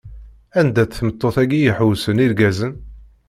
[0.59, 2.73] Anda-tt tmeṭṭut-agi i iḥewwṣen irgazen?